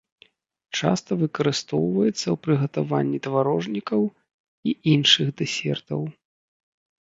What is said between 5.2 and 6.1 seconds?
дэсертаў.